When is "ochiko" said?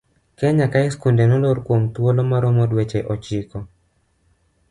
3.13-3.57